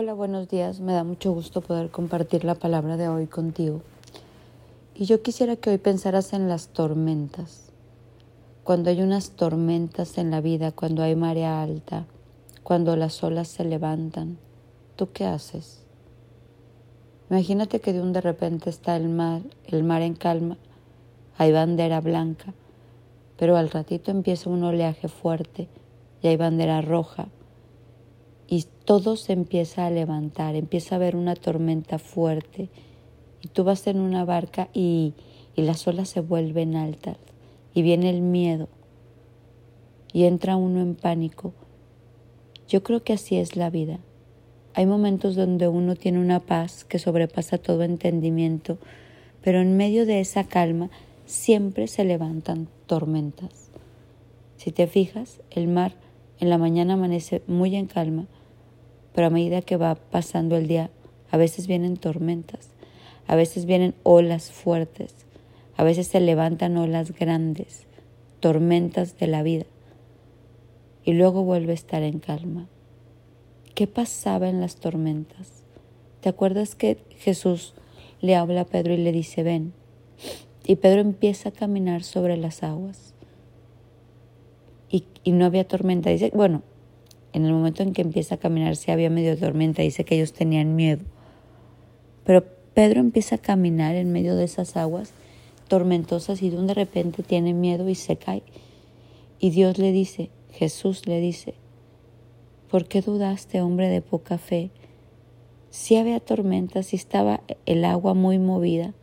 Hola, 0.00 0.14
buenos 0.14 0.48
días. 0.48 0.78
Me 0.78 0.92
da 0.92 1.02
mucho 1.02 1.32
gusto 1.32 1.60
poder 1.60 1.90
compartir 1.90 2.44
la 2.44 2.54
palabra 2.54 2.96
de 2.96 3.08
hoy 3.08 3.26
contigo. 3.26 3.80
Y 4.94 5.06
yo 5.06 5.22
quisiera 5.22 5.56
que 5.56 5.70
hoy 5.70 5.78
pensaras 5.78 6.34
en 6.34 6.48
las 6.48 6.68
tormentas. 6.68 7.72
Cuando 8.62 8.90
hay 8.90 9.02
unas 9.02 9.30
tormentas 9.30 10.16
en 10.16 10.30
la 10.30 10.40
vida, 10.40 10.70
cuando 10.70 11.02
hay 11.02 11.16
marea 11.16 11.60
alta, 11.60 12.04
cuando 12.62 12.94
las 12.94 13.24
olas 13.24 13.48
se 13.48 13.64
levantan, 13.64 14.38
¿tú 14.94 15.10
qué 15.12 15.24
haces? 15.24 15.82
Imagínate 17.28 17.80
que 17.80 17.92
de 17.92 18.00
un 18.00 18.12
de 18.12 18.20
repente 18.20 18.70
está 18.70 18.94
el 18.94 19.08
mar, 19.08 19.42
el 19.66 19.82
mar 19.82 20.02
en 20.02 20.14
calma, 20.14 20.58
hay 21.38 21.50
bandera 21.50 22.00
blanca, 22.00 22.54
pero 23.36 23.56
al 23.56 23.68
ratito 23.68 24.12
empieza 24.12 24.48
un 24.48 24.62
oleaje 24.62 25.08
fuerte 25.08 25.66
y 26.22 26.28
hay 26.28 26.36
bandera 26.36 26.82
roja 26.82 27.26
y 28.48 28.64
todo 28.84 29.16
se 29.16 29.34
empieza 29.34 29.86
a 29.86 29.90
levantar, 29.90 30.56
empieza 30.56 30.94
a 30.94 30.96
haber 30.96 31.14
una 31.14 31.36
tormenta 31.36 31.98
fuerte 31.98 32.70
y 33.42 33.48
tú 33.48 33.62
vas 33.62 33.86
en 33.86 34.00
una 34.00 34.24
barca 34.24 34.68
y, 34.72 35.12
y 35.54 35.62
las 35.62 35.86
olas 35.86 36.08
se 36.08 36.20
vuelven 36.20 36.74
altas 36.74 37.18
y 37.74 37.82
viene 37.82 38.08
el 38.10 38.22
miedo 38.22 38.68
y 40.12 40.24
entra 40.24 40.56
uno 40.56 40.80
en 40.80 40.94
pánico. 40.94 41.52
Yo 42.68 42.82
creo 42.82 43.02
que 43.02 43.12
así 43.12 43.36
es 43.36 43.56
la 43.56 43.70
vida. 43.70 43.98
Hay 44.74 44.86
momentos 44.86 45.36
donde 45.36 45.68
uno 45.68 45.96
tiene 45.96 46.18
una 46.18 46.40
paz 46.40 46.84
que 46.84 46.98
sobrepasa 46.98 47.58
todo 47.58 47.82
entendimiento, 47.82 48.78
pero 49.42 49.60
en 49.60 49.76
medio 49.76 50.06
de 50.06 50.20
esa 50.20 50.44
calma 50.44 50.90
siempre 51.26 51.88
se 51.88 52.04
levantan 52.04 52.68
tormentas. 52.86 53.70
Si 54.56 54.72
te 54.72 54.86
fijas, 54.86 55.40
el 55.50 55.68
mar 55.68 55.92
en 56.40 56.50
la 56.50 56.58
mañana 56.58 56.94
amanece 56.94 57.42
muy 57.46 57.76
en 57.76 57.86
calma, 57.86 58.26
pero 59.14 59.26
a 59.26 59.30
medida 59.30 59.62
que 59.62 59.76
va 59.76 59.94
pasando 59.94 60.56
el 60.56 60.68
día, 60.68 60.90
a 61.30 61.36
veces 61.36 61.66
vienen 61.66 61.96
tormentas, 61.96 62.70
a 63.26 63.36
veces 63.36 63.66
vienen 63.66 63.94
olas 64.02 64.50
fuertes, 64.50 65.14
a 65.76 65.84
veces 65.84 66.06
se 66.08 66.20
levantan 66.20 66.76
olas 66.76 67.12
grandes, 67.12 67.86
tormentas 68.40 69.18
de 69.18 69.26
la 69.26 69.42
vida, 69.42 69.66
y 71.04 71.12
luego 71.12 71.44
vuelve 71.44 71.72
a 71.72 71.74
estar 71.74 72.02
en 72.02 72.18
calma. 72.18 72.66
¿Qué 73.74 73.86
pasaba 73.86 74.48
en 74.48 74.60
las 74.60 74.76
tormentas? 74.76 75.62
¿Te 76.20 76.28
acuerdas 76.28 76.74
que 76.74 76.98
Jesús 77.18 77.74
le 78.20 78.34
habla 78.34 78.62
a 78.62 78.64
Pedro 78.64 78.92
y 78.92 78.96
le 78.96 79.12
dice, 79.12 79.42
ven? 79.42 79.72
Y 80.64 80.76
Pedro 80.76 81.00
empieza 81.00 81.50
a 81.50 81.52
caminar 81.52 82.02
sobre 82.02 82.36
las 82.36 82.62
aguas. 82.62 83.14
Y, 84.90 85.04
y 85.22 85.30
no 85.30 85.46
había 85.46 85.66
tormenta. 85.66 86.10
Dice, 86.10 86.32
bueno, 86.34 86.62
en 87.32 87.44
el 87.44 87.52
momento 87.52 87.82
en 87.82 87.92
que 87.92 88.02
empieza 88.02 88.36
a 88.36 88.38
caminar, 88.38 88.76
si 88.76 88.90
había 88.90 89.10
medio 89.10 89.36
tormenta, 89.36 89.82
dice 89.82 90.04
que 90.04 90.16
ellos 90.16 90.32
tenían 90.32 90.76
miedo. 90.76 91.04
Pero 92.24 92.44
Pedro 92.74 93.00
empieza 93.00 93.36
a 93.36 93.38
caminar 93.38 93.94
en 93.94 94.12
medio 94.12 94.36
de 94.36 94.44
esas 94.44 94.76
aguas 94.76 95.12
tormentosas 95.68 96.42
y 96.42 96.50
de 96.50 96.74
repente 96.74 97.22
tiene 97.22 97.54
miedo 97.54 97.88
y 97.88 97.94
se 97.94 98.16
cae. 98.16 98.42
Y 99.38 99.50
Dios 99.50 99.78
le 99.78 99.92
dice, 99.92 100.30
Jesús 100.52 101.06
le 101.06 101.20
dice, 101.20 101.54
¿por 102.70 102.86
qué 102.86 103.02
dudaste, 103.02 103.60
hombre 103.60 103.88
de 103.88 104.00
poca 104.00 104.38
fe? 104.38 104.70
Si 105.70 105.96
había 105.96 106.20
tormentas, 106.20 106.86
si 106.86 106.96
estaba 106.96 107.42
el 107.66 107.84
agua 107.84 108.14
muy 108.14 108.38
movida, 108.38 108.94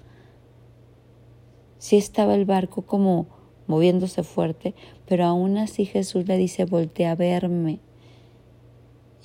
si 1.78 1.98
estaba 1.98 2.36
el 2.36 2.46
barco 2.46 2.82
como 2.82 3.28
moviéndose 3.68 4.24
fuerte, 4.24 4.74
pero 5.08 5.26
aún 5.26 5.58
así 5.58 5.86
Jesús 5.86 6.28
le 6.28 6.38
dice, 6.38 6.66
voltea 6.66 7.12
a 7.12 7.16
verme. 7.16 7.80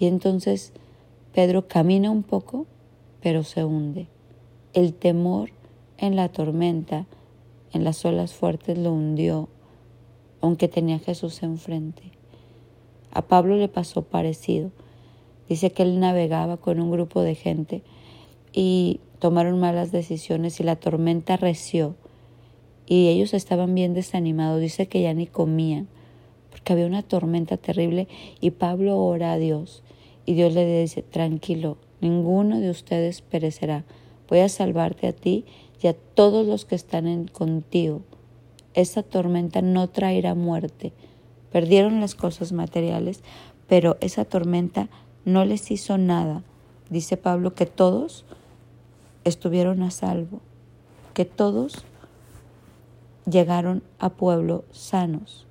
Y 0.00 0.06
entonces 0.06 0.72
Pedro 1.34 1.68
camina 1.68 2.10
un 2.10 2.22
poco, 2.22 2.66
pero 3.20 3.44
se 3.44 3.64
hunde. 3.64 4.08
El 4.72 4.94
temor 4.94 5.50
en 5.98 6.16
la 6.16 6.30
tormenta, 6.30 7.06
en 7.74 7.84
las 7.84 8.02
olas 8.06 8.32
fuertes, 8.32 8.78
lo 8.78 8.94
hundió, 8.94 9.50
aunque 10.40 10.68
tenía 10.68 10.96
a 10.96 11.00
Jesús 11.00 11.42
enfrente. 11.42 12.02
A 13.12 13.20
Pablo 13.22 13.56
le 13.56 13.68
pasó 13.68 14.00
parecido. 14.00 14.70
Dice 15.50 15.70
que 15.70 15.82
él 15.82 16.00
navegaba 16.00 16.56
con 16.56 16.80
un 16.80 16.90
grupo 16.90 17.20
de 17.20 17.34
gente 17.34 17.82
y 18.54 19.00
tomaron 19.18 19.60
malas 19.60 19.92
decisiones 19.92 20.60
y 20.60 20.64
la 20.64 20.76
tormenta 20.76 21.36
reció 21.36 21.94
y 22.86 23.08
ellos 23.08 23.34
estaban 23.34 23.74
bien 23.74 23.92
desanimados. 23.92 24.62
Dice 24.62 24.88
que 24.88 25.02
ya 25.02 25.12
ni 25.12 25.26
comían 25.26 25.88
porque 26.50 26.72
había 26.72 26.86
una 26.86 27.02
tormenta 27.02 27.56
terrible 27.56 28.08
y 28.40 28.50
Pablo 28.50 28.98
ora 28.98 29.32
a 29.32 29.38
Dios 29.38 29.82
y 30.26 30.34
Dios 30.34 30.52
le 30.52 30.80
dice, 30.82 31.02
tranquilo, 31.02 31.78
ninguno 32.00 32.60
de 32.60 32.70
ustedes 32.70 33.22
perecerá, 33.22 33.84
voy 34.28 34.40
a 34.40 34.48
salvarte 34.48 35.06
a 35.06 35.12
ti 35.12 35.44
y 35.82 35.86
a 35.86 35.94
todos 35.94 36.46
los 36.46 36.64
que 36.64 36.74
están 36.74 37.06
en, 37.06 37.26
contigo. 37.26 38.02
Esa 38.74 39.02
tormenta 39.02 39.62
no 39.62 39.88
traerá 39.88 40.34
muerte. 40.34 40.92
Perdieron 41.50 42.00
las 42.00 42.14
cosas 42.14 42.52
materiales, 42.52 43.22
pero 43.66 43.96
esa 44.00 44.24
tormenta 44.24 44.88
no 45.24 45.44
les 45.44 45.70
hizo 45.70 45.98
nada. 45.98 46.42
Dice 46.90 47.16
Pablo 47.16 47.54
que 47.54 47.66
todos 47.66 48.24
estuvieron 49.24 49.82
a 49.82 49.90
salvo, 49.90 50.40
que 51.14 51.24
todos 51.24 51.84
llegaron 53.28 53.82
a 53.98 54.10
pueblo 54.10 54.64
sanos. 54.70 55.46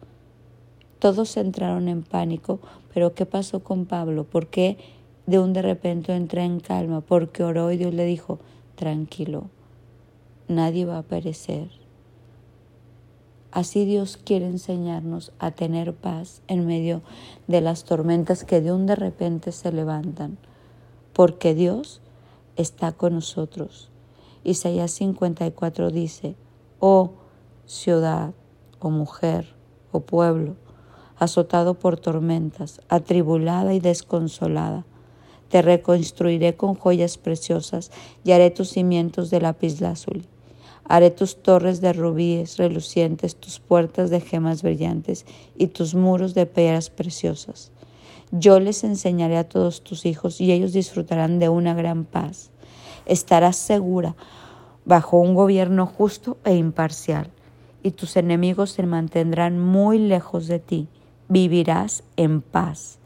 Todos 1.00 1.38
entraron 1.38 1.88
en 1.88 2.04
pánico, 2.04 2.60
pero 2.94 3.14
¿qué 3.14 3.26
pasó 3.26 3.64
con 3.64 3.86
Pablo? 3.86 4.26
¿Por 4.26 4.48
qué 4.48 4.78
de 5.26 5.40
un 5.40 5.54
de 5.54 5.62
repente 5.62 6.14
entró 6.14 6.42
en 6.42 6.60
calma? 6.60 7.02
Porque 7.02 7.44
oró 7.44 7.72
y 7.72 7.78
Dios 7.78 7.94
le 7.94 8.06
dijo, 8.06 8.40
tranquilo, 8.76 9.46
nadie 10.50 10.86
va 10.86 10.98
a 10.98 11.04
perecer. 11.04 11.70
Así 13.52 13.86
Dios 13.86 14.18
quiere 14.18 14.46
enseñarnos 14.46 15.32
a 15.40 15.52
tener 15.52 15.94
paz 15.96 16.42
en 16.48 16.68
medio 16.68 17.02
de 17.48 17.62
las 17.62 17.84
tormentas 17.84 18.44
que 18.44 18.62
de 18.62 18.72
un 18.72 18.86
de 18.86 18.96
repente 18.96 19.52
se 19.52 19.72
levantan, 19.72 20.38
porque 21.14 21.56
Dios 21.56 22.02
está 22.58 22.92
con 22.92 23.16
nosotros. 23.16 23.90
Isaías 24.44 24.92
54 24.92 25.90
dice, 25.90 26.36
oh 26.80 27.12
ciudad, 27.66 28.34
o 28.80 28.90
mujer, 28.90 29.56
o 29.92 30.02
pueblo, 30.02 30.56
azotado 31.20 31.74
por 31.74 32.00
tormentas, 32.00 32.80
atribulada 32.88 33.74
y 33.74 33.80
desconsolada. 33.80 34.86
Te 35.50 35.62
reconstruiré 35.62 36.56
con 36.56 36.76
joyas 36.76 37.18
preciosas 37.18 37.92
y 38.24 38.32
haré 38.32 38.52
tus 38.52 38.70
cimientos 38.70 39.30
de 39.30 39.42
lapislázuli. 39.42 40.26
Haré 40.86 41.12
tus 41.12 41.44
torres 41.44 41.82
de 41.82 41.94
rubíes 41.94 42.58
relucientes, 42.58 43.36
tus 43.36 43.60
puertas 43.60 44.10
de 44.10 44.22
gemas 44.22 44.64
brillantes 44.64 45.26
y 45.58 45.68
tus 45.68 45.94
muros 45.94 46.34
de 46.34 46.46
piedras 46.46 46.90
preciosas. 46.90 47.72
Yo 48.32 48.60
les 48.60 48.84
enseñaré 48.84 49.38
a 49.38 49.48
todos 49.48 49.84
tus 49.84 50.06
hijos 50.06 50.40
y 50.40 50.52
ellos 50.52 50.72
disfrutarán 50.72 51.38
de 51.38 51.50
una 51.50 51.74
gran 51.74 52.06
paz. 52.06 52.50
Estarás 53.06 53.58
segura 53.58 54.16
bajo 54.86 55.20
un 55.20 55.36
gobierno 55.36 55.86
justo 55.86 56.38
e 56.46 56.56
imparcial, 56.56 57.30
y 57.84 57.92
tus 57.92 58.16
enemigos 58.18 58.72
se 58.72 58.84
mantendrán 58.84 59.60
muy 59.60 60.00
lejos 60.00 60.48
de 60.48 60.60
ti 60.60 60.88
vivirás 61.30 62.04
en 62.18 62.42
paz. 62.42 63.00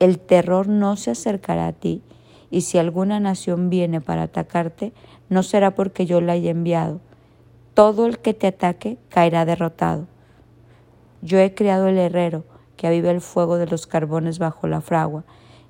El 0.00 0.18
terror 0.18 0.66
no 0.66 0.96
se 0.96 1.12
acercará 1.12 1.68
a 1.68 1.72
ti, 1.72 2.02
y 2.50 2.62
si 2.62 2.78
alguna 2.78 3.20
nación 3.20 3.70
viene 3.70 4.00
para 4.00 4.24
atacarte, 4.24 4.92
no 5.28 5.42
será 5.42 5.74
porque 5.74 6.06
yo 6.06 6.20
la 6.20 6.32
haya 6.32 6.50
enviado. 6.50 7.00
Todo 7.74 8.06
el 8.06 8.18
que 8.18 8.34
te 8.34 8.46
ataque 8.46 8.98
caerá 9.08 9.44
derrotado. 9.44 10.06
Yo 11.22 11.38
he 11.38 11.54
creado 11.54 11.86
el 11.88 11.98
herrero 11.98 12.44
que 12.76 12.86
aviva 12.86 13.10
el 13.10 13.20
fuego 13.20 13.58
de 13.58 13.66
los 13.66 13.86
carbones 13.86 14.38
bajo 14.38 14.66
la 14.66 14.80
fragua, 14.80 15.24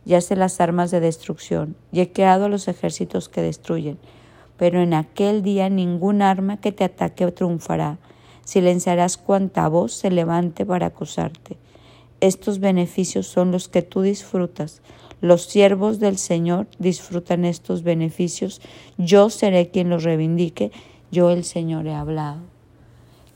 y 0.05 0.15
hace 0.15 0.37
las 0.37 0.61
armas 0.61 0.93
de 0.93 1.00
destrucción, 1.00 1.77
y 1.91 2.00
he 2.00 2.12
creado 2.12 2.48
los 2.48 2.69
ejércitos 2.69 3.28
que 3.28 3.42
destruyen. 3.42 3.98
Pero 4.57 4.81
en 4.81 4.95
aquel 4.95 5.42
día 5.42 5.69
ningún 5.69 6.22
arma 6.22 6.59
que 6.59 6.71
te 6.71 6.84
ataque 6.84 7.31
triunfará. 7.33 7.98
Silenciarás 8.45 9.16
cuanta 9.16 9.66
voz 9.69 9.92
se 9.92 10.10
levante 10.10 10.65
para 10.65 10.86
acusarte. 10.86 11.59
Estos 12.21 12.60
beneficios 12.60 13.27
son 13.27 13.53
los 13.53 13.68
que 13.68 13.83
tú 13.83 14.01
disfrutas. 14.01 14.80
Los 15.21 15.42
siervos 15.42 15.98
del 15.98 16.18
Señor 16.18 16.66
disfrutan 16.78 17.45
estos 17.45 17.83
beneficios. 17.83 18.60
Yo 18.97 19.30
seré 19.30 19.71
quien 19.71 19.91
los 19.91 20.03
reivindique. 20.03 20.72
Yo 21.10 21.30
el 21.30 21.45
Señor 21.45 21.86
he 21.86 21.95
hablado. 21.95 22.41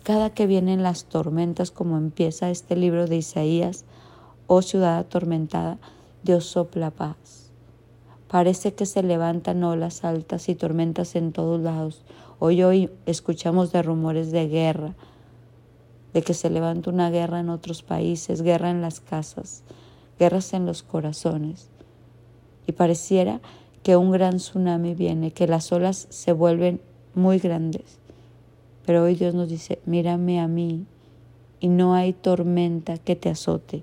Cada 0.03 0.31
que 0.31 0.47
vienen 0.47 0.83
las 0.83 1.05
tormentas, 1.05 1.71
como 1.71 1.99
empieza 1.99 2.51
este 2.51 2.75
libro 2.75 3.07
de 3.07 3.17
Isaías, 3.17 3.85
oh 4.47 4.63
ciudad 4.63 4.99
atormentada, 4.99 5.79
Dios 6.23 6.47
sopla 6.47 6.91
paz. 6.91 7.51
Parece 8.29 8.75
que 8.75 8.87
se 8.87 9.03
levantan 9.03 9.63
olas 9.63 10.05
altas 10.05 10.49
y 10.49 10.55
tormentas 10.55 11.17
en 11.17 11.33
todos 11.33 11.61
lados. 11.61 12.03
Hoy 12.39 12.63
hoy 12.63 12.91
escuchamos 13.05 13.73
de 13.73 13.83
rumores 13.83 14.31
de 14.31 14.49
guerra, 14.49 14.95
de 16.13 16.23
que 16.23 16.35
se 16.35 16.51
levanta 16.51 16.91
una 16.91 17.11
guerra 17.11 17.41
en 17.41 17.51
otros 17.51 17.83
países, 17.83 18.43
guerra 18.43 18.71
en 18.71 18.81
las 18.81 19.01
casas, 19.01 19.63
guerras 20.19 20.53
en 20.53 20.67
los 20.67 20.83
corazones. 20.83 21.69
y 22.67 22.73
pareciera 22.73 23.41
que 23.83 23.97
un 23.97 24.13
gran 24.13 24.37
tsunami 24.37 24.95
viene, 24.95 25.33
que 25.33 25.49
las 25.49 25.73
olas 25.73 26.07
se 26.11 26.33
vuelven 26.33 26.81
muy 27.15 27.39
grandes. 27.39 27.99
Pero 28.87 29.05
hoy 29.05 29.15
Dios 29.15 29.35
nos 29.35 29.49
dice, 29.49 29.81
mírame 29.87 30.41
a 30.41 30.49
mí 30.49 30.85
y 31.61 31.69
no 31.69 31.95
hay 31.95 32.13
tormenta 32.13 32.99
que 32.99 33.17
te 33.17 33.29
azote. 33.29 33.83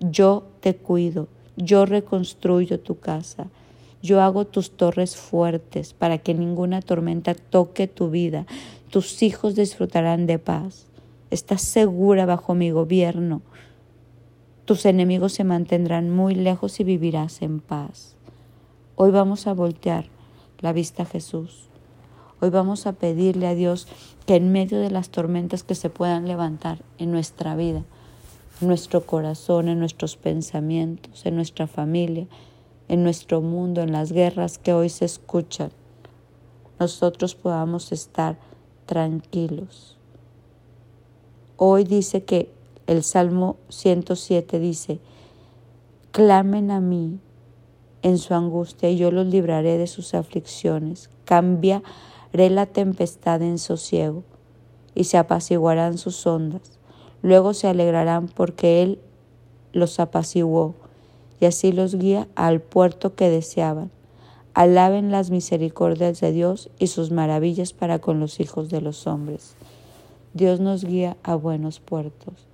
Yo 0.00 0.44
te 0.60 0.76
cuido, 0.76 1.28
yo 1.56 1.86
reconstruyo 1.86 2.80
tu 2.80 2.98
casa, 2.98 3.48
yo 4.02 4.20
hago 4.20 4.44
tus 4.44 4.70
torres 4.70 5.16
fuertes 5.16 5.92
para 5.92 6.18
que 6.18 6.34
ninguna 6.34 6.82
tormenta 6.82 7.34
toque 7.34 7.88
tu 7.88 8.10
vida. 8.10 8.46
Tus 8.90 9.22
hijos 9.22 9.54
disfrutarán 9.54 10.26
de 10.26 10.38
paz. 10.38 10.87
Estás 11.30 11.60
segura 11.60 12.24
bajo 12.24 12.54
mi 12.54 12.70
gobierno. 12.70 13.42
Tus 14.64 14.86
enemigos 14.86 15.34
se 15.34 15.44
mantendrán 15.44 16.08
muy 16.08 16.34
lejos 16.34 16.80
y 16.80 16.84
vivirás 16.84 17.42
en 17.42 17.60
paz. 17.60 18.16
Hoy 18.96 19.10
vamos 19.10 19.46
a 19.46 19.52
voltear 19.52 20.06
la 20.60 20.72
vista 20.72 21.02
a 21.02 21.06
Jesús. 21.06 21.68
Hoy 22.40 22.48
vamos 22.48 22.86
a 22.86 22.94
pedirle 22.94 23.46
a 23.46 23.54
Dios 23.54 23.88
que 24.24 24.36
en 24.36 24.52
medio 24.52 24.80
de 24.80 24.90
las 24.90 25.10
tormentas 25.10 25.64
que 25.64 25.74
se 25.74 25.90
puedan 25.90 26.26
levantar 26.26 26.78
en 26.96 27.12
nuestra 27.12 27.56
vida, 27.56 27.84
en 28.62 28.68
nuestro 28.68 29.04
corazón, 29.04 29.68
en 29.68 29.80
nuestros 29.80 30.16
pensamientos, 30.16 31.26
en 31.26 31.36
nuestra 31.36 31.66
familia, 31.66 32.26
en 32.88 33.02
nuestro 33.02 33.42
mundo, 33.42 33.82
en 33.82 33.92
las 33.92 34.12
guerras 34.12 34.56
que 34.56 34.72
hoy 34.72 34.88
se 34.88 35.04
escuchan, 35.04 35.72
nosotros 36.80 37.34
podamos 37.34 37.92
estar 37.92 38.38
tranquilos. 38.86 39.97
Hoy 41.60 41.82
dice 41.82 42.22
que 42.22 42.52
el 42.86 43.02
Salmo 43.02 43.56
107 43.68 44.60
dice, 44.60 45.00
clamen 46.12 46.70
a 46.70 46.80
mí 46.80 47.18
en 48.02 48.18
su 48.18 48.32
angustia 48.34 48.88
y 48.90 48.96
yo 48.96 49.10
los 49.10 49.26
libraré 49.26 49.76
de 49.76 49.88
sus 49.88 50.14
aflicciones. 50.14 51.10
Cambia 51.24 51.82
la 52.32 52.66
tempestad 52.66 53.42
en 53.42 53.58
sosiego, 53.58 54.22
y 54.94 55.04
se 55.04 55.18
apaciguarán 55.18 55.98
sus 55.98 56.24
ondas. 56.28 56.78
Luego 57.22 57.54
se 57.54 57.66
alegrarán 57.66 58.28
porque 58.28 58.82
Él 58.82 59.00
los 59.72 59.98
apaciguó, 59.98 60.76
y 61.40 61.46
así 61.46 61.72
los 61.72 61.96
guía 61.96 62.28
al 62.36 62.60
puerto 62.60 63.16
que 63.16 63.30
deseaban. 63.30 63.90
Alaben 64.54 65.10
las 65.10 65.30
misericordias 65.30 66.20
de 66.20 66.30
Dios 66.30 66.70
y 66.78 66.86
sus 66.86 67.10
maravillas 67.10 67.72
para 67.72 67.98
con 67.98 68.20
los 68.20 68.38
hijos 68.38 68.70
de 68.70 68.80
los 68.80 69.08
hombres. 69.08 69.56
Dios 70.38 70.60
nos 70.60 70.84
guía 70.84 71.16
a 71.24 71.34
buenos 71.34 71.80
puertos. 71.80 72.46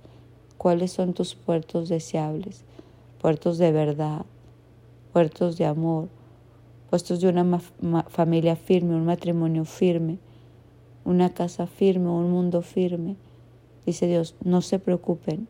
¿Cuáles 0.57 0.91
son 0.91 1.13
tus 1.13 1.35
puertos 1.35 1.87
deseables? 1.87 2.63
Puertos 3.21 3.59
de 3.59 3.71
verdad, 3.71 4.25
puertos 5.13 5.55
de 5.59 5.67
amor, 5.67 6.07
puestos 6.89 7.21
de 7.21 7.29
una 7.29 7.59
familia 8.09 8.55
firme, 8.55 8.95
un 8.95 9.05
matrimonio 9.05 9.65
firme, 9.65 10.17
una 11.03 11.29
casa 11.29 11.67
firme, 11.67 12.09
un 12.09 12.31
mundo 12.31 12.63
firme. 12.63 13.17
Dice 13.85 14.07
Dios, 14.07 14.33
no 14.43 14.63
se 14.63 14.79
preocupen. 14.79 15.47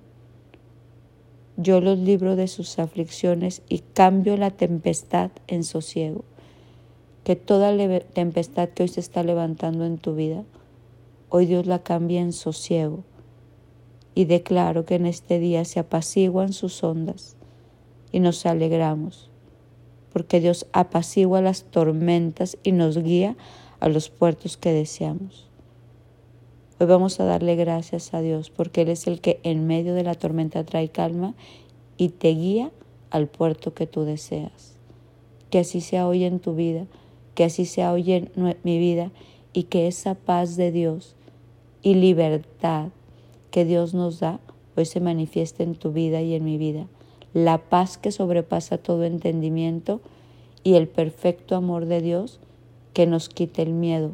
Yo 1.56 1.80
los 1.80 2.00
libro 2.00 2.36
de 2.36 2.50
sus 2.50 2.80
aflicciones 2.80 3.62
y 3.70 3.80
cambio 3.80 4.36
la 4.36 4.52
tempestad 4.52 5.32
en 5.48 5.64
sosiego. 5.64 6.26
Que 7.24 7.38
toda 7.38 7.74
tempestad 8.02 8.68
que 8.68 8.84
hoy 8.84 8.90
se 8.90 9.00
está 9.00 9.24
levantando 9.24 9.86
en 9.86 9.98
tu 9.98 10.16
vida, 10.16 10.44
hoy 11.30 11.46
Dios 11.46 11.66
la 11.66 11.80
cambia 11.80 12.22
en 12.22 12.34
sosiego. 12.34 13.04
Y 14.14 14.26
declaro 14.26 14.86
que 14.86 14.96
en 14.96 15.06
este 15.06 15.40
día 15.40 15.66
se 15.66 15.80
apaciguan 15.80 16.54
sus 16.54 16.84
ondas 16.84 17.36
y 18.12 18.20
nos 18.22 18.46
alegramos 18.46 19.30
porque 20.16 20.40
Dios 20.40 20.66
apacigua 20.72 21.42
las 21.42 21.66
tormentas 21.66 22.58
y 22.64 22.72
nos 22.72 22.98
guía 22.98 23.36
a 23.82 23.90
los 23.90 24.10
puertos 24.10 24.56
que 24.56 24.72
deseamos. 24.72 25.50
Hoy 26.80 26.88
vamos 26.88 27.20
a 27.20 27.26
darle 27.26 27.58
gracias 27.58 28.14
a 28.14 28.22
Dios 28.22 28.50
porque 28.50 28.84
Él 28.84 28.88
es 28.88 29.08
el 29.08 29.20
que 29.20 29.42
en 29.44 29.68
medio 29.68 29.94
de 29.94 30.04
la 30.06 30.16
tormenta 30.16 30.64
trae 30.64 30.88
calma 30.88 31.34
y 31.98 32.08
te 32.08 32.30
guía 32.30 32.72
al 33.10 33.28
puerto 33.28 33.74
que 33.74 33.88
tú 33.88 34.06
deseas. 34.06 34.78
Que 35.50 35.60
así 35.60 35.82
sea 35.82 36.08
hoy 36.08 36.24
en 36.24 36.40
tu 36.40 36.56
vida, 36.56 36.86
que 37.34 37.44
así 37.44 37.66
sea 37.66 37.92
hoy 37.92 38.14
en 38.14 38.32
mi 38.64 38.80
vida 38.80 39.12
y 39.56 39.64
que 39.64 39.88
esa 39.88 40.14
paz 40.14 40.58
de 40.58 40.72
Dios 40.72 41.16
y 41.82 41.96
libertad 41.96 42.90
que 43.50 43.64
Dios 43.64 43.94
nos 43.94 44.20
da 44.20 44.40
hoy 44.76 44.86
se 44.86 45.00
manifieste 45.00 45.64
en 45.64 45.76
tu 45.76 45.94
vida 45.94 46.22
y 46.22 46.36
en 46.36 46.44
mi 46.44 46.58
vida 46.58 46.88
la 47.34 47.58
paz 47.58 47.98
que 47.98 48.12
sobrepasa 48.12 48.78
todo 48.78 49.06
entendimiento 49.06 50.02
y 50.64 50.76
el 50.76 50.88
perfecto 50.88 51.56
amor 51.56 51.86
de 51.86 52.02
Dios 52.02 52.40
que 52.94 53.08
nos 53.08 53.28
quite 53.28 53.62
el 53.62 53.74
miedo, 53.74 54.12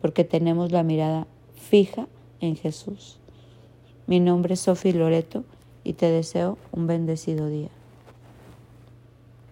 porque 0.00 0.22
tenemos 0.22 0.70
la 0.70 0.84
mirada 0.84 1.26
fija 1.54 2.06
en 2.40 2.54
Jesús. 2.54 3.18
Mi 4.06 4.20
nombre 4.20 4.54
es 4.54 4.60
Sofi 4.60 4.92
Loreto 4.92 5.44
y 5.82 5.94
te 5.94 6.06
deseo 6.06 6.58
un 6.70 6.86
bendecido 6.86 7.48
día. 7.48 7.70